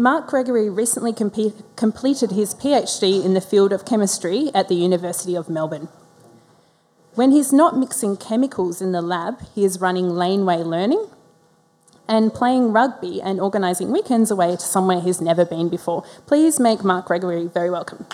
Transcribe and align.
Mark 0.00 0.28
Gregory 0.28 0.70
recently 0.70 1.12
compe- 1.12 1.64
completed 1.74 2.30
his 2.30 2.54
PhD 2.54 3.24
in 3.24 3.34
the 3.34 3.40
field 3.40 3.72
of 3.72 3.84
chemistry 3.84 4.48
at 4.54 4.68
the 4.68 4.76
University 4.76 5.34
of 5.34 5.50
Melbourne. 5.50 5.88
When 7.16 7.32
he's 7.32 7.52
not 7.52 7.76
mixing 7.76 8.16
chemicals 8.16 8.80
in 8.80 8.92
the 8.92 9.02
lab, 9.02 9.40
he 9.56 9.64
is 9.64 9.80
running 9.80 10.10
laneway 10.10 10.58
learning 10.58 11.08
and 12.06 12.32
playing 12.32 12.70
rugby 12.70 13.20
and 13.20 13.40
organising 13.40 13.90
weekends 13.90 14.30
away 14.30 14.52
to 14.52 14.62
somewhere 14.62 15.00
he's 15.00 15.20
never 15.20 15.44
been 15.44 15.68
before. 15.68 16.04
Please 16.26 16.60
make 16.60 16.84
Mark 16.84 17.06
Gregory 17.06 17.48
very 17.48 17.68
welcome. 17.68 18.06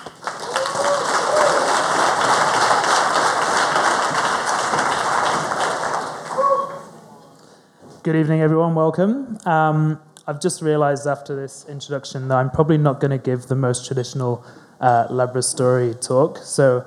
Good 8.03 8.16
evening, 8.16 8.41
everyone. 8.41 8.75
Welcome. 8.75 9.39
Um, 9.45 10.01
I've 10.27 10.41
just 10.41 10.62
realised 10.62 11.06
after 11.06 11.36
this 11.36 11.66
introduction 11.68 12.29
that 12.29 12.36
I'm 12.36 12.50
probably 12.50 12.79
not 12.79 12.98
going 13.00 13.11
to 13.11 13.18
give 13.18 13.46
the 13.46 13.54
most 13.54 13.87
traditional 13.87 14.45
uh, 14.80 15.06
laboratory 15.10 15.95
talk, 15.95 16.38
so 16.38 16.87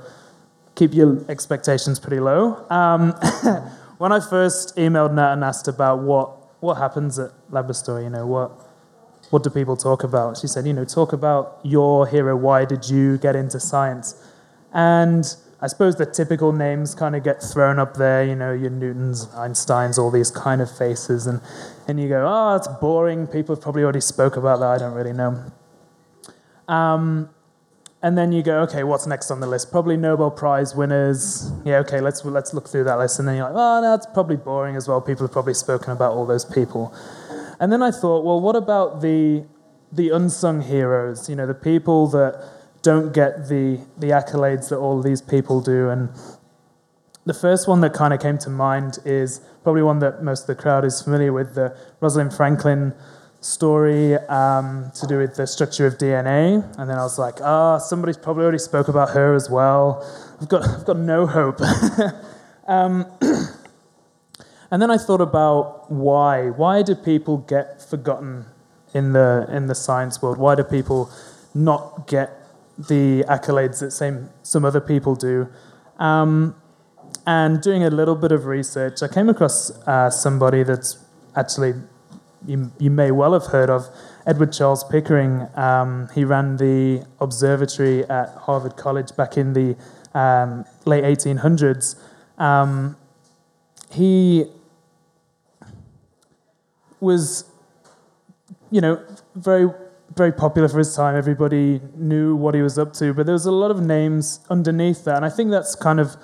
keep 0.75 0.93
your 0.93 1.23
expectations 1.29 1.99
pretty 1.99 2.19
low. 2.19 2.65
Um, 2.69 3.11
when 3.99 4.11
I 4.11 4.19
first 4.19 4.75
emailed 4.75 5.13
Nat 5.13 5.33
and 5.33 5.43
asked 5.43 5.67
about 5.67 5.99
what 5.99 6.31
what 6.59 6.75
happens 6.75 7.19
at 7.19 7.31
laboratory, 7.51 8.05
you 8.05 8.09
know, 8.09 8.25
what 8.25 8.51
what 9.29 9.43
do 9.43 9.49
people 9.49 9.77
talk 9.77 10.03
about? 10.03 10.37
She 10.37 10.47
said, 10.47 10.65
you 10.65 10.73
know, 10.73 10.85
talk 10.85 11.13
about 11.13 11.59
your 11.63 12.07
hero. 12.07 12.35
Why 12.35 12.65
did 12.65 12.89
you 12.89 13.17
get 13.19 13.35
into 13.35 13.59
science? 13.59 14.15
And 14.73 15.25
I 15.61 15.67
suppose 15.67 15.95
the 15.95 16.05
typical 16.05 16.53
names 16.53 16.95
kind 16.95 17.15
of 17.15 17.23
get 17.23 17.41
thrown 17.41 17.77
up 17.77 17.95
there, 17.97 18.23
you 18.23 18.35
know, 18.35 18.53
your 18.53 18.69
Newtons, 18.69 19.27
Einsteins, 19.27 19.97
all 19.97 20.11
these 20.11 20.31
kind 20.31 20.61
of 20.61 20.75
faces, 20.75 21.27
and, 21.27 21.41
and 21.87 21.99
you 21.99 22.09
go, 22.09 22.25
oh, 22.27 22.55
it's 22.55 22.67
boring. 22.67 23.27
People 23.27 23.55
have 23.55 23.61
probably 23.61 23.83
already 23.83 24.01
spoke 24.01 24.37
about 24.37 24.59
that. 24.59 24.67
I 24.67 24.77
don't 24.77 24.93
really 24.93 25.13
know. 25.13 25.51
Um, 26.67 27.29
and 28.03 28.17
then 28.17 28.31
you 28.31 28.43
go, 28.43 28.61
okay, 28.61 28.83
what's 28.83 29.07
next 29.07 29.31
on 29.31 29.39
the 29.39 29.47
list? 29.47 29.71
Probably 29.71 29.97
Nobel 29.97 30.29
Prize 30.29 30.75
winners. 30.75 31.51
Yeah, 31.65 31.77
okay, 31.79 31.99
let's 31.99 32.23
let's 32.23 32.53
look 32.53 32.67
through 32.67 32.83
that 32.83 32.99
list. 32.99 33.19
And 33.19 33.27
then 33.27 33.37
you're 33.37 33.45
like, 33.45 33.55
oh, 33.55 33.81
that's 33.81 34.05
probably 34.13 34.35
boring 34.35 34.75
as 34.75 34.87
well. 34.87 35.01
People 35.01 35.25
have 35.25 35.31
probably 35.31 35.55
spoken 35.55 35.91
about 35.91 36.11
all 36.13 36.25
those 36.25 36.45
people. 36.45 36.93
And 37.59 37.71
then 37.71 37.81
I 37.81 37.89
thought, 37.89 38.23
well, 38.23 38.39
what 38.39 38.55
about 38.55 39.01
the 39.01 39.45
the 39.91 40.09
unsung 40.09 40.61
heroes? 40.61 41.27
You 41.27 41.35
know, 41.35 41.47
the 41.47 41.55
people 41.55 42.07
that 42.09 42.43
don't 42.87 43.13
get 43.13 43.49
the, 43.49 43.79
the 43.97 44.07
accolades 44.11 44.69
that 44.69 44.77
all 44.77 45.01
these 45.01 45.21
people 45.21 45.59
do. 45.59 45.89
And 45.89 46.09
the 47.27 47.33
first 47.33 47.67
one 47.67 47.81
that 47.81 47.93
kind 47.93 48.13
of 48.13 48.21
came 48.21 48.37
to 48.39 48.49
mind 48.49 48.99
is 49.03 49.41
probably 49.61 49.81
one 49.81 49.99
that 49.99 50.23
most 50.23 50.41
of 50.41 50.47
the 50.47 50.55
crowd 50.55 50.85
is 50.85 51.01
familiar 51.01 51.33
with 51.33 51.55
the 51.55 51.77
Rosalind 51.99 52.33
Franklin 52.33 52.93
story 53.41 54.15
um, 54.15 54.91
to 54.95 55.05
do 55.05 55.17
with 55.17 55.35
the 55.35 55.45
structure 55.45 55.85
of 55.85 55.97
DNA. 55.97 56.63
And 56.79 56.89
then 56.89 56.97
I 56.97 57.03
was 57.03 57.19
like, 57.19 57.35
ah, 57.41 57.75
oh, 57.75 57.79
somebody's 57.79 58.17
probably 58.17 58.43
already 58.43 58.59
spoke 58.59 58.87
about 58.87 59.09
her 59.09 59.35
as 59.35 59.49
well. 59.49 60.05
I've 60.41 60.47
got, 60.47 60.67
I've 60.67 60.85
got 60.85 60.97
no 60.97 61.27
hope. 61.27 61.59
um, 62.67 63.05
and 64.71 64.81
then 64.81 64.89
I 64.89 64.97
thought 64.97 65.21
about 65.21 65.91
why. 65.91 66.49
Why 66.49 66.81
do 66.81 66.95
people 66.95 67.39
get 67.39 67.81
forgotten 67.81 68.45
in 68.93 69.11
the, 69.11 69.47
in 69.51 69.67
the 69.67 69.75
science 69.75 70.21
world? 70.21 70.37
Why 70.37 70.55
do 70.55 70.63
people 70.63 71.11
not 71.53 72.07
get 72.07 72.47
the 72.77 73.25
accolades 73.27 73.79
that 73.79 73.91
same, 73.91 74.29
some 74.43 74.63
other 74.63 74.79
people 74.79 75.15
do. 75.15 75.49
Um, 75.97 76.55
and 77.27 77.61
doing 77.61 77.83
a 77.83 77.89
little 77.89 78.15
bit 78.15 78.31
of 78.31 78.45
research, 78.45 79.03
I 79.03 79.09
came 79.09 79.27
across 79.27 79.69
uh, 79.85 80.09
somebody 80.09 80.63
that's 80.63 80.97
actually 81.35 81.73
you, 82.45 82.71
you 82.79 82.89
may 82.89 83.11
well 83.11 83.33
have 83.33 83.47
heard 83.47 83.69
of, 83.69 83.87
Edward 84.25 84.53
Charles 84.53 84.83
Pickering. 84.85 85.47
Um, 85.55 86.07
he 86.15 86.23
ran 86.23 86.55
the 86.55 87.05
observatory 87.19 88.05
at 88.05 88.29
Harvard 88.29 88.77
College 88.77 89.15
back 89.17 89.37
in 89.37 89.53
the 89.53 89.75
um, 90.17 90.63
late 90.85 91.03
1800s. 91.03 91.95
Um, 92.37 92.95
he 93.91 94.45
was, 97.01 97.43
you 98.71 98.81
know, 98.81 99.03
very 99.35 99.69
very 100.15 100.31
popular 100.31 100.67
for 100.67 100.79
his 100.79 100.95
time. 100.95 101.15
Everybody 101.15 101.79
knew 101.95 102.35
what 102.35 102.55
he 102.55 102.61
was 102.61 102.79
up 102.79 102.91
to, 102.93 103.13
but 103.13 103.27
there 103.27 103.33
was 103.33 103.45
a 103.45 103.51
lot 103.51 103.69
of 103.69 103.81
names 103.81 104.39
underneath 104.49 105.03
that, 105.03 105.17
and 105.17 105.25
I 105.25 105.29
think 105.29 105.51
that's 105.51 105.75
kind 105.75 105.99
of 105.99 106.15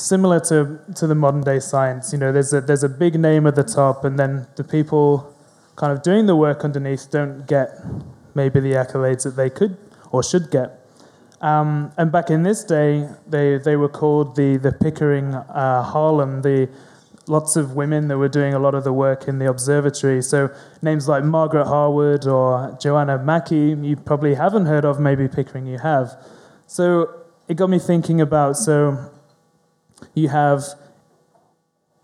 similar 0.00 0.40
to 0.40 0.78
to 0.94 1.06
the 1.06 1.14
modern 1.14 1.42
day 1.42 1.60
science. 1.60 2.12
You 2.12 2.18
know, 2.18 2.32
there's 2.32 2.52
a 2.52 2.60
there's 2.60 2.84
a 2.84 2.88
big 2.88 3.18
name 3.18 3.46
at 3.46 3.54
the 3.54 3.64
top, 3.64 4.04
and 4.04 4.18
then 4.18 4.46
the 4.56 4.64
people 4.64 5.34
kind 5.76 5.92
of 5.92 6.02
doing 6.02 6.26
the 6.26 6.36
work 6.36 6.64
underneath 6.64 7.10
don't 7.10 7.46
get 7.46 7.68
maybe 8.34 8.60
the 8.60 8.72
accolades 8.72 9.24
that 9.24 9.36
they 9.36 9.50
could 9.50 9.76
or 10.10 10.22
should 10.22 10.50
get. 10.50 10.78
Um, 11.40 11.92
and 11.96 12.12
back 12.12 12.30
in 12.30 12.42
this 12.42 12.64
day, 12.64 13.08
they 13.26 13.58
they 13.58 13.76
were 13.76 13.88
called 13.88 14.36
the 14.36 14.56
the 14.56 14.72
Pickering 14.72 15.34
uh, 15.34 15.82
harem, 15.82 16.42
the 16.42 16.68
lots 17.26 17.56
of 17.56 17.76
women 17.76 18.08
that 18.08 18.18
were 18.18 18.28
doing 18.28 18.54
a 18.54 18.58
lot 18.58 18.74
of 18.74 18.82
the 18.84 18.92
work 18.92 19.28
in 19.28 19.38
the 19.38 19.48
observatory. 19.48 20.20
So 20.20 20.50
names 20.82 21.06
like 21.06 21.22
Margaret 21.22 21.66
Harwood 21.66 22.26
or 22.26 22.76
Johanna 22.80 23.18
Mackie, 23.18 23.76
you 23.80 23.96
probably 23.96 24.34
haven't 24.34 24.66
heard 24.66 24.84
of, 24.84 24.98
maybe 24.98 25.28
Pickering 25.28 25.66
you 25.66 25.78
have. 25.78 26.12
So 26.66 27.08
it 27.48 27.56
got 27.56 27.70
me 27.70 27.78
thinking 27.78 28.20
about 28.20 28.56
so 28.56 29.10
you 30.14 30.28
have 30.28 30.64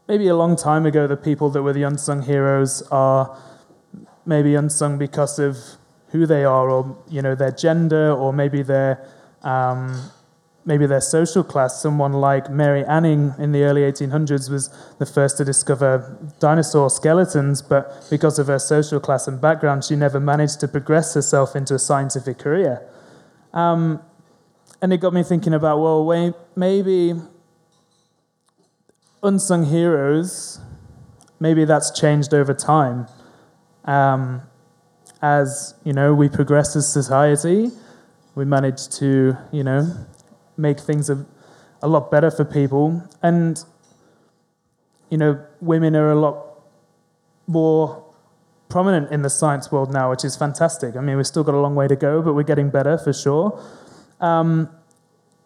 maybe 0.09 0.29
a 0.29 0.37
long 0.37 0.57
time 0.57 0.87
ago 0.87 1.07
the 1.07 1.17
people 1.17 1.51
that 1.51 1.63
were 1.63 1.73
the 1.73 1.83
unsung 1.83 2.23
heroes 2.23 2.83
are 2.91 3.37
maybe 4.25 4.55
unsung 4.55 4.99
because 4.99 5.39
of 5.39 5.57
who 6.11 6.27
they 6.27 6.45
are 6.45 6.71
or 6.71 6.97
you 7.09 7.21
know 7.23 7.35
their 7.35 7.51
gender 7.51 8.13
or 8.13 8.33
maybe 8.33 8.63
their 8.63 9.07
um, 9.43 10.11
maybe 10.65 10.87
their 10.87 11.01
social 11.01 11.45
class. 11.45 11.81
Someone 11.81 12.13
like 12.13 12.51
Mary 12.51 12.85
Anning 12.85 13.35
in 13.39 13.53
the 13.53 13.63
early 13.63 13.83
1800s 13.83 14.51
was 14.51 14.69
the 14.99 15.07
first 15.07 15.37
to 15.39 15.45
discover 15.45 16.19
dinosaur 16.41 16.91
skeletons, 16.91 17.63
but 17.63 18.07
because 18.11 18.39
of 18.39 18.49
her 18.49 18.59
social 18.59 18.99
class 18.99 19.29
and 19.29 19.41
background, 19.41 19.85
she 19.85 19.95
never 19.95 20.19
managed 20.19 20.61
to 20.61 20.69
progress 20.69 21.15
herself 21.15 21.55
into 21.55 21.75
a 21.75 21.79
scientific 21.79 22.39
career. 22.39 22.83
Um, 23.53 24.03
and 24.83 24.93
it 24.93 24.99
got 24.99 25.15
me 25.15 25.23
thinking 25.23 25.55
about 25.55 25.81
well, 25.81 26.05
wait, 26.05 26.35
maybe 26.57 27.15
unsung 29.23 29.67
heroes, 29.67 30.61
maybe 31.41 31.65
that's 31.65 31.91
changed 31.91 32.33
over 32.35 32.55
time. 32.55 33.07
Um, 33.85 34.43
as 35.23 35.75
you 35.85 35.93
know, 35.93 36.15
we 36.15 36.29
progress 36.29 36.77
as 36.77 36.91
society, 36.91 37.71
we 38.35 38.45
manage 38.45 38.89
to 38.99 39.37
you 39.53 39.65
know 39.65 40.07
make 40.57 40.81
things 40.81 41.11
a, 41.11 41.27
a 41.83 41.89
lot 41.89 42.11
better 42.11 42.31
for 42.31 42.45
people. 42.45 43.03
And, 43.23 43.63
you 45.11 45.19
know, 45.19 45.45
women 45.61 45.95
are 45.97 46.11
a 46.11 46.19
lot 46.19 46.45
more 47.47 48.05
prominent 48.69 49.13
in 49.13 49.23
the 49.23 49.31
science 49.31 49.71
world 49.71 49.93
now, 49.93 50.11
which 50.11 50.25
is 50.25 50.37
fantastic. 50.37 50.97
I 50.97 51.01
mean, 51.01 51.17
we've 51.17 51.27
still 51.27 51.45
got 51.45 51.55
a 51.55 51.61
long 51.61 51.75
way 51.75 51.87
to 51.89 51.97
go, 51.97 52.23
but 52.23 52.35
we're 52.35 52.43
getting 52.43 52.71
better 52.71 52.99
for 52.99 53.13
sure. 53.13 53.63
Um, 54.21 54.71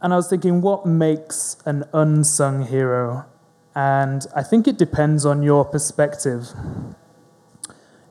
and 0.00 0.12
I 0.14 0.16
was 0.16 0.28
thinking, 0.28 0.62
what 0.62 0.86
makes 0.86 1.56
an 1.66 1.84
unsung 1.92 2.66
hero? 2.66 3.26
And 3.74 4.26
I 4.34 4.42
think 4.42 4.66
it 4.66 4.78
depends 4.78 5.24
on 5.24 5.42
your 5.42 5.64
perspective. 5.64 6.48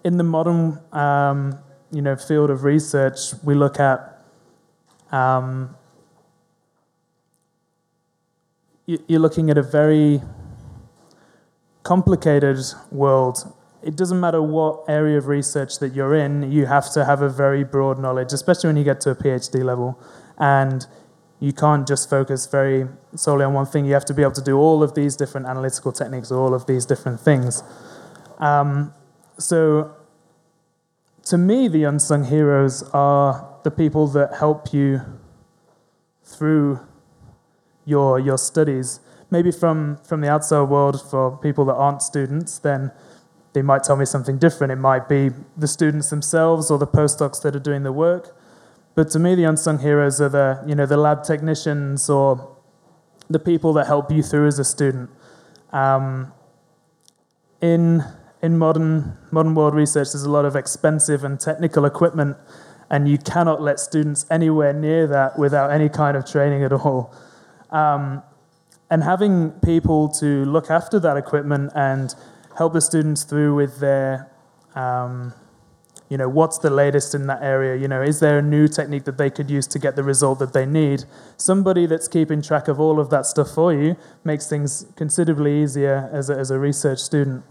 In 0.04 0.18
the 0.18 0.24
modern, 0.24 0.80
um, 0.94 1.60
you 1.92 2.02
know, 2.02 2.16
field 2.16 2.50
of 2.50 2.64
research, 2.64 3.34
we 3.44 3.56
look 3.56 3.80
at 3.80 4.24
um, 5.12 5.76
you're 8.86 9.20
looking 9.20 9.50
at 9.50 9.58
a 9.58 9.64
very 9.64 10.22
complicated 11.84 12.58
world. 12.92 13.54
It 13.84 13.96
doesn't 13.96 14.20
matter 14.20 14.42
what 14.42 14.84
area 14.88 15.18
of 15.18 15.28
research 15.28 15.80
that 15.80 15.94
you're 15.94 16.16
in, 16.16 16.52
you 16.52 16.66
have 16.66 16.92
to 16.94 17.06
have 17.06 17.22
a 17.22 17.30
very 17.30 17.64
broad 17.64 18.00
knowledge, 18.00 18.34
especially 18.34 18.70
when 18.70 18.78
you 18.78 18.84
get 18.84 19.02
to 19.02 19.12
a 19.12 19.16
PhD 19.16 19.64
level. 19.64 20.00
And 20.38 20.86
you 21.40 21.54
can't 21.54 21.88
just 21.88 22.10
focus 22.10 22.48
very 22.48 22.88
solely 23.16 23.46
on 23.46 23.54
one 23.54 23.66
thing. 23.66 23.86
You 23.86 23.94
have 23.94 24.06
to 24.06 24.14
be 24.14 24.22
able 24.22 24.34
to 24.34 24.42
do 24.42 24.58
all 24.58 24.84
of 24.84 24.94
these 24.94 25.16
different 25.16 25.48
analytical 25.48 25.92
techniques, 25.92 26.32
all 26.32 26.54
of 26.54 26.66
these 26.66 26.86
different 26.86 27.20
things. 27.20 27.64
Um, 28.40 28.94
so, 29.38 29.96
to 31.26 31.38
me, 31.38 31.68
the 31.68 31.84
unsung 31.84 32.26
heroes 32.26 32.84
are 32.94 33.58
the 33.64 33.72
people 33.72 34.08
that 34.08 34.36
help 34.40 34.74
you 34.74 35.02
through 36.24 36.80
your, 37.86 38.20
your 38.20 38.38
studies. 38.38 39.00
Maybe 39.32 39.52
from, 39.52 39.98
from 40.04 40.22
the 40.22 40.30
outside 40.30 40.64
world, 40.64 41.02
for 41.10 41.38
people 41.38 41.66
that 41.66 41.76
aren't 41.76 42.02
students, 42.02 42.60
then 42.60 42.92
they 43.54 43.62
might 43.62 43.84
tell 43.84 43.96
me 43.96 44.06
something 44.06 44.38
different. 44.38 44.72
It 44.72 44.78
might 44.78 45.08
be 45.08 45.30
the 45.58 45.68
students 45.68 46.10
themselves 46.10 46.70
or 46.70 46.78
the 46.78 46.88
postdocs 46.88 47.42
that 47.44 47.56
are 47.56 47.60
doing 47.60 47.84
the 47.84 47.92
work. 47.92 48.36
But 49.00 49.12
to 49.12 49.20
me, 49.20 49.34
the 49.34 49.46
unsung 49.46 49.80
heroes 49.80 50.20
are 50.20 50.28
the, 50.28 50.62
you 50.68 50.76
know, 50.76 50.86
the 50.86 50.98
lab 50.98 51.24
technicians 51.24 52.10
or 52.10 52.58
the 53.30 53.40
people 53.40 53.72
that 53.72 53.88
help 53.88 54.12
you 54.12 54.22
through 54.22 54.48
as 54.48 54.60
a 54.60 54.66
student. 54.66 55.10
Um, 55.72 56.34
in 57.62 58.04
in 58.42 58.58
modern 58.58 59.18
modern 59.32 59.56
world 59.56 59.74
research, 59.74 60.10
there's 60.12 60.26
a 60.26 60.30
lot 60.30 60.44
of 60.44 60.58
expensive 60.58 61.24
and 61.24 61.40
technical 61.40 61.86
equipment, 61.86 62.36
and 62.90 63.08
you 63.08 63.18
cannot 63.18 63.62
let 63.62 63.80
students 63.80 64.26
anywhere 64.30 64.74
near 64.74 65.08
that 65.08 65.40
without 65.40 65.72
any 65.72 65.88
kind 65.88 66.18
of 66.18 66.26
training 66.26 66.66
at 66.66 66.74
all. 66.74 67.16
Um, 67.70 68.22
and 68.90 69.02
having 69.02 69.52
people 69.64 70.10
to 70.20 70.44
look 70.44 70.70
after 70.70 71.00
that 71.00 71.16
equipment 71.16 71.72
and 71.74 72.14
help 72.58 72.74
the 72.74 72.82
students 72.82 73.24
through 73.24 73.56
with 73.56 73.80
their 73.80 74.30
um, 74.76 75.34
you 76.10 76.18
know 76.18 76.28
what's 76.28 76.58
the 76.58 76.70
latest 76.70 77.16
in 77.16 77.28
that 77.28 77.42
area? 77.42 77.80
You 77.80 77.88
know 77.88 78.02
is 78.02 78.20
there 78.20 78.40
a 78.40 78.42
new 78.42 78.68
technique 78.68 79.06
that 79.06 79.18
they 79.18 79.30
could 79.30 79.50
use 79.50 79.68
to 79.68 79.80
get 79.80 79.96
the 79.96 80.04
result 80.04 80.40
that 80.40 80.54
they 80.54 80.66
need? 80.66 81.06
Somebody 81.38 81.86
that's 81.86 82.08
keeping 82.08 82.42
track 82.42 82.68
of 82.68 82.80
all 82.80 83.00
of 83.00 83.10
that 83.12 83.26
stuff 83.26 83.52
for 83.52 83.74
you 83.74 83.96
makes 84.24 84.50
things 84.50 84.86
considerably 84.96 85.62
easier 85.62 86.10
as 86.12 86.30
a, 86.30 86.34
as 86.34 86.52
a 86.52 86.60
research 86.60 87.00
student. 87.00 87.44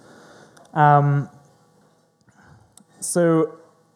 Um, 0.75 1.31
so 3.01 3.55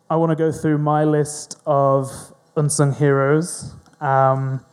i 0.08 0.16
want 0.16 0.30
to 0.30 0.36
go 0.36 0.52
through 0.52 0.78
my 0.78 1.04
list 1.04 1.58
of 1.66 2.10
unsung 2.56 2.94
heroes. 2.94 3.74
Um, 4.00 4.64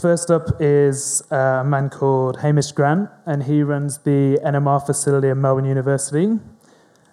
First 0.00 0.30
up 0.30 0.60
is 0.60 1.22
a 1.30 1.64
man 1.64 1.88
called 1.88 2.40
Hamish 2.40 2.72
Grant, 2.72 3.08
and 3.24 3.44
he 3.44 3.62
runs 3.62 3.98
the 3.98 4.38
NMR 4.44 4.84
facility 4.84 5.28
at 5.30 5.38
Melbourne 5.38 5.64
University. 5.64 6.38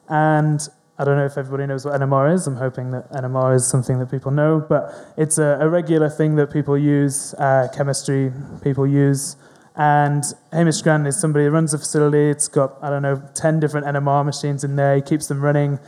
And 0.09 0.67
I 0.99 1.05
don't 1.05 1.17
know 1.17 1.25
if 1.25 1.37
everybody 1.37 1.65
knows 1.65 1.85
what 1.85 1.99
NMR 1.99 2.33
is. 2.33 2.45
I'm 2.45 2.57
hoping 2.57 2.91
that 2.91 3.11
NMR 3.11 3.55
is 3.55 3.65
something 3.65 3.97
that 3.97 4.11
people 4.11 4.31
know, 4.31 4.63
but 4.67 4.93
it's 5.17 5.39
a, 5.39 5.57
a 5.59 5.67
regular 5.67 6.07
thing 6.07 6.35
that 6.35 6.51
people 6.53 6.77
use, 6.77 7.33
uh, 7.35 7.67
chemistry 7.75 8.31
people 8.63 8.85
use. 8.85 9.35
And 9.75 10.23
Hamish 10.51 10.83
Grant 10.83 11.07
is 11.07 11.19
somebody 11.19 11.45
who 11.45 11.51
runs 11.51 11.73
a 11.73 11.79
facility. 11.79 12.29
It's 12.29 12.47
got, 12.47 12.77
I 12.79 12.91
don't 12.91 13.01
know, 13.01 13.23
10 13.33 13.59
different 13.59 13.87
NMR 13.87 14.23
machines 14.23 14.63
in 14.63 14.75
there. 14.75 14.95
He 14.97 15.01
keeps 15.01 15.27
them 15.27 15.41
running, 15.41 15.79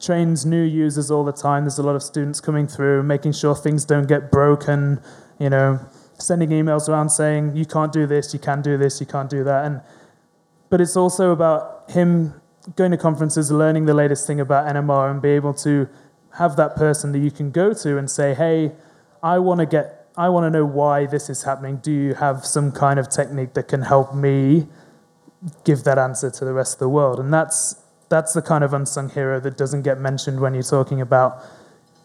trains 0.00 0.46
new 0.46 0.62
users 0.62 1.10
all 1.10 1.24
the 1.24 1.32
time. 1.32 1.64
There's 1.64 1.78
a 1.78 1.82
lot 1.82 1.94
of 1.94 2.02
students 2.02 2.40
coming 2.40 2.66
through, 2.66 3.02
making 3.02 3.32
sure 3.32 3.54
things 3.54 3.84
don't 3.84 4.08
get 4.08 4.30
broken, 4.30 5.02
you 5.38 5.50
know, 5.50 5.78
sending 6.18 6.48
emails 6.48 6.88
around 6.88 7.10
saying, 7.10 7.54
you 7.54 7.66
can't 7.66 7.92
do 7.92 8.06
this, 8.06 8.32
you 8.32 8.40
can 8.40 8.62
do 8.62 8.78
this, 8.78 8.98
you 8.98 9.06
can't 9.06 9.28
do 9.28 9.44
that. 9.44 9.66
And, 9.66 9.82
but 10.70 10.80
it's 10.80 10.96
also 10.96 11.32
about 11.32 11.90
him 11.90 12.40
going 12.76 12.90
to 12.90 12.96
conferences, 12.96 13.50
learning 13.50 13.86
the 13.86 13.94
latest 13.94 14.26
thing 14.26 14.40
about 14.40 14.66
NMR, 14.66 15.10
and 15.10 15.20
be 15.20 15.30
able 15.30 15.54
to 15.54 15.88
have 16.38 16.56
that 16.56 16.76
person 16.76 17.12
that 17.12 17.18
you 17.18 17.30
can 17.30 17.50
go 17.50 17.72
to 17.74 17.98
and 17.98 18.10
say, 18.10 18.34
"Hey, 18.34 18.72
I 19.22 19.38
want 19.38 19.60
to 19.60 19.66
get, 19.66 20.08
I 20.16 20.28
want 20.28 20.44
to 20.44 20.50
know 20.50 20.64
why 20.64 21.06
this 21.06 21.28
is 21.28 21.42
happening. 21.42 21.76
Do 21.76 21.92
you 21.92 22.14
have 22.14 22.44
some 22.44 22.72
kind 22.72 22.98
of 22.98 23.08
technique 23.08 23.54
that 23.54 23.68
can 23.68 23.82
help 23.82 24.14
me 24.14 24.66
give 25.64 25.84
that 25.84 25.98
answer 25.98 26.30
to 26.30 26.44
the 26.44 26.52
rest 26.52 26.74
of 26.74 26.78
the 26.80 26.88
world?" 26.88 27.20
And 27.20 27.32
that's 27.32 27.76
that's 28.08 28.32
the 28.32 28.42
kind 28.42 28.64
of 28.64 28.72
unsung 28.72 29.10
hero 29.10 29.40
that 29.40 29.56
doesn't 29.56 29.82
get 29.82 29.98
mentioned 29.98 30.40
when 30.40 30.54
you're 30.54 30.62
talking 30.62 31.00
about 31.00 31.42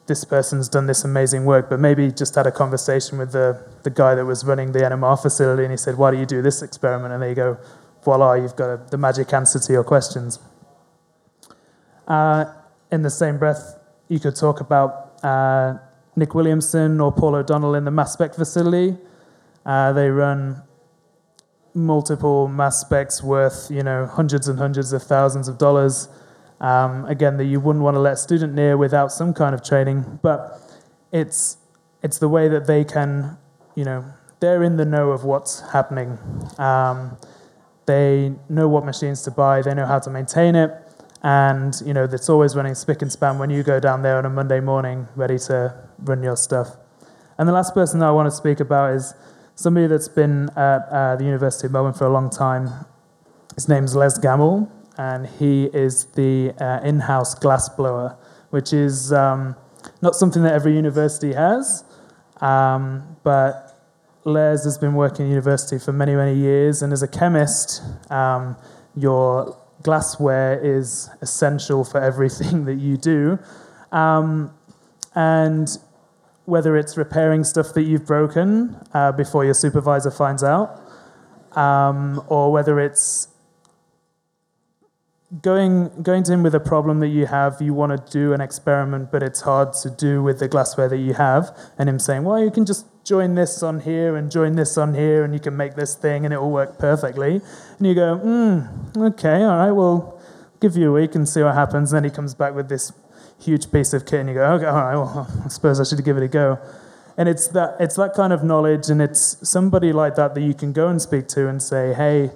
this 0.08 0.26
person's 0.26 0.68
done 0.68 0.88
this 0.88 1.04
amazing 1.04 1.46
work, 1.46 1.70
but 1.70 1.80
maybe 1.80 2.12
just 2.12 2.34
had 2.34 2.48
a 2.48 2.52
conversation 2.52 3.20
with 3.20 3.32
the, 3.32 3.64
the 3.84 3.92
guy 3.92 4.16
that 4.16 4.26
was 4.26 4.44
running 4.44 4.72
the 4.72 4.80
NMR 4.80 5.22
facility 5.22 5.64
and 5.64 5.72
he 5.72 5.78
said, 5.78 5.98
Why 5.98 6.10
do 6.10 6.18
you 6.18 6.26
do 6.26 6.42
this 6.42 6.64
experiment? 6.64 7.14
And 7.14 7.22
they 7.22 7.36
go, 7.36 7.60
voila, 8.04 8.34
you've 8.34 8.56
got 8.56 8.70
a, 8.70 8.78
the 8.90 8.98
magic 8.98 9.32
answer 9.34 9.60
to 9.60 9.74
your 9.74 9.84
questions. 9.84 10.40
Uh, 12.10 12.46
in 12.92 13.04
the 13.04 13.10
same 13.10 13.38
breath, 13.38 13.80
you 14.08 14.20
could 14.20 14.36
talk 14.36 14.60
about 14.60 15.24
uh, 15.24 15.78
Nick 16.16 16.34
Williamson 16.34 17.00
or 17.00 17.12
Paul 17.12 17.36
O'Donnell 17.36 17.76
in 17.76 17.86
the 17.86 17.92
mass 17.92 18.14
spec 18.14 18.34
facility. 18.34 18.98
Uh, 19.66 19.94
they 19.94 20.10
run 20.10 20.64
multiple 21.76 22.48
mass 22.48 22.82
specs 22.82 23.22
worth, 23.22 23.70
you 23.70 23.84
know, 23.84 24.08
hundreds 24.08 24.48
and 24.48 24.58
hundreds 24.58 24.92
of 24.92 25.04
thousands 25.04 25.48
of 25.48 25.60
dollars. 25.60 26.10
Um, 26.60 27.06
again, 27.06 27.38
that 27.38 27.46
you 27.46 27.60
wouldn't 27.60 27.84
want 27.84 27.96
to 27.96 28.00
let 28.00 28.14
a 28.14 28.18
student 28.18 28.54
near 28.54 28.76
without 28.76 29.12
some 29.12 29.34
kind 29.34 29.54
of 29.54 29.64
training, 29.64 30.20
but 30.22 30.60
it's 31.12 31.58
it's 32.02 32.18
the 32.18 32.28
way 32.28 32.48
that 32.50 32.66
they 32.66 32.84
can, 32.84 33.38
you 33.76 33.86
know, 33.86 34.04
they're 34.40 34.64
in 34.64 34.78
the 34.78 34.86
know 34.86 35.12
of 35.12 35.24
what's 35.24 35.62
happening. 35.72 36.18
Um, 36.58 37.18
they 37.86 38.34
know 38.50 38.68
what 38.68 38.84
machines 38.84 39.22
to 39.24 39.32
buy. 39.32 39.62
They 39.62 39.74
know 39.74 39.86
how 39.86 40.00
to 40.00 40.10
maintain 40.10 40.56
it 40.56 40.72
and 41.24 41.82
you 41.86 41.94
know 41.94 42.06
it's 42.06 42.30
always 42.30 42.56
running 42.56 42.76
spick 42.76 43.02
and 43.02 43.12
span 43.12 43.40
when 43.40 43.50
you 43.50 43.64
go 43.64 43.80
down 43.80 44.02
there 44.02 44.18
on 44.18 44.26
a 44.26 44.30
Monday 44.30 44.60
morning, 44.60 45.08
ready 45.16 45.38
to 45.40 45.76
run 46.00 46.24
your 46.24 46.38
stuff. 46.38 46.78
And 47.38 47.48
the 47.48 47.54
last 47.54 47.74
person 47.74 48.00
that 48.00 48.08
I 48.08 48.12
want 48.12 48.28
to 48.28 48.36
speak 48.36 48.60
about 48.60 48.94
is 48.94 49.14
somebody 49.56 49.88
that's 49.88 50.08
been 50.08 50.50
at 50.56 50.88
uh, 50.90 51.16
the 51.16 51.24
University 51.24 51.68
of 51.68 51.74
Melbourne 51.74 51.94
for 51.94 52.06
a 52.06 52.10
long 52.12 52.30
time. 52.30 52.70
His 53.56 53.68
name's 53.68 53.96
Les 53.96 54.18
Gamble, 54.18 54.72
and 54.98 55.28
he 55.28 55.66
is 55.66 56.06
the 56.16 56.54
uh, 56.60 56.80
in-house 56.84 57.36
glass 57.36 57.68
blower, 57.68 58.18
which 58.52 58.72
is 58.72 59.12
um, 59.12 59.56
not 60.02 60.16
something 60.16 60.44
that 60.44 60.54
every 60.54 60.76
university 60.76 61.34
has, 61.34 61.84
um, 62.42 63.18
but 63.24 63.78
Les 64.24 64.64
has 64.64 64.78
been 64.78 64.94
working 64.94 65.26
at 65.26 65.30
university 65.30 65.80
for 65.80 65.92
many, 65.92 66.16
many 66.16 66.36
years, 66.38 66.82
and 66.82 66.94
as 66.94 67.04
a 67.04 67.08
chemist, 67.08 67.82
um, 68.12 68.56
your 68.96 69.59
glassware 69.84 70.60
is 70.64 71.10
essential 71.22 71.84
for 71.84 72.02
everything 72.02 72.66
that 72.70 72.76
you 72.76 72.98
do. 72.98 73.40
Um, 73.92 74.54
and 75.16 75.70
whether 76.46 76.76
it's 76.76 76.98
repairing 76.98 77.44
stuff 77.44 77.74
that 77.74 77.84
you've 77.84 78.06
broken 78.06 78.76
uh, 78.94 79.12
before 79.12 79.46
your 79.46 79.54
supervisor 79.54 80.12
finds 80.12 80.44
out, 80.44 80.82
um, 81.56 82.24
or 82.28 82.52
whether 82.52 82.80
it's 82.80 83.28
going 85.42 86.02
going 86.02 86.24
to 86.24 86.34
him 86.34 86.44
with 86.44 86.56
a 86.56 86.60
problem 86.60 87.00
that 87.00 87.10
you 87.10 87.28
have, 87.28 87.62
you 87.62 87.74
want 87.74 87.92
to 87.92 88.12
do 88.12 88.34
an 88.34 88.42
experiment, 88.42 89.12
but 89.12 89.22
it's 89.22 89.42
hard 89.42 89.74
to 89.74 89.90
do 89.90 90.24
with 90.24 90.40
the 90.40 90.48
glassware 90.48 90.90
that 90.90 90.98
you 90.98 91.14
have, 91.14 91.56
and 91.78 91.88
him 91.88 92.00
saying, 92.00 92.24
"Well, 92.24 92.44
you 92.44 92.50
can 92.50 92.66
just 92.66 92.88
join 93.04 93.36
this 93.36 93.62
on 93.62 93.82
here 93.82 94.16
and 94.16 94.32
join 94.32 94.56
this 94.56 94.78
on 94.78 94.96
here, 94.96 95.24
and 95.24 95.34
you 95.34 95.40
can 95.40 95.56
make 95.56 95.76
this 95.76 95.94
thing, 95.94 96.26
and 96.26 96.34
it 96.34 96.42
will 96.42 96.52
work 96.52 96.80
perfectly." 96.80 97.42
And 97.78 97.88
you 97.88 97.94
go, 97.94 98.18
"Hmm, 98.18 99.04
okay, 99.04 99.44
all 99.44 99.58
right, 99.58 99.72
well, 99.72 100.20
give 100.60 100.76
you 100.76 100.90
a 100.90 100.94
week 100.94 101.14
and 101.14 101.30
see 101.30 101.44
what 101.44 101.54
happens." 101.54 101.94
And 101.94 101.98
then 101.98 102.10
he 102.10 102.16
comes 102.16 102.34
back 102.34 102.56
with 102.56 102.68
this 102.68 102.92
huge 103.38 103.72
piece 103.72 103.94
of 103.94 104.06
kit, 104.06 104.22
and 104.22 104.30
you 104.30 104.36
go, 104.36 104.46
"Okay, 104.54 104.66
all 104.66 104.84
right, 104.84 104.96
well, 104.96 105.28
I 105.46 105.48
suppose 105.50 105.80
I 105.80 105.84
should 105.84 106.04
give 106.04 106.18
it 106.18 106.24
a 106.24 106.28
go." 106.28 106.58
And 107.18 107.30
it's 107.30 107.48
that 107.50 107.76
it's 107.80 107.98
that 107.98 108.16
kind 108.16 108.34
of 108.34 108.44
knowledge, 108.44 108.90
and 108.90 109.00
it's 109.00 109.38
somebody 109.48 109.94
like 109.94 110.16
that 110.16 110.34
that 110.34 110.42
you 110.42 110.56
can 110.56 110.74
go 110.74 110.88
and 110.88 111.00
speak 111.00 111.28
to 111.30 111.48
and 111.48 111.62
say, 111.62 111.94
"Hey." 111.94 112.32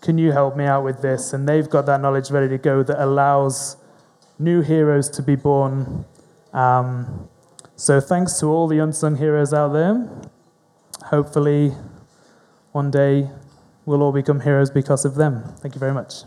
Can 0.00 0.16
you 0.16 0.32
help 0.32 0.56
me 0.56 0.64
out 0.64 0.84
with 0.84 1.02
this? 1.02 1.32
And 1.32 1.48
they've 1.48 1.68
got 1.68 1.86
that 1.86 2.00
knowledge 2.00 2.30
ready 2.30 2.48
to 2.48 2.58
go 2.58 2.82
that 2.82 3.02
allows 3.02 3.76
new 4.38 4.62
heroes 4.62 5.08
to 5.10 5.22
be 5.22 5.36
born. 5.36 6.04
Um, 6.52 7.28
so 7.76 8.00
thanks 8.00 8.38
to 8.40 8.46
all 8.46 8.66
the 8.66 8.78
unsung 8.78 9.16
heroes 9.16 9.52
out 9.52 9.72
there. 9.72 10.08
Hopefully, 11.04 11.72
one 12.72 12.90
day 12.90 13.30
we'll 13.84 14.02
all 14.02 14.12
become 14.12 14.40
heroes 14.40 14.70
because 14.70 15.04
of 15.04 15.14
them. 15.14 15.54
Thank 15.60 15.74
you 15.74 15.78
very 15.78 15.94
much. 15.94 16.22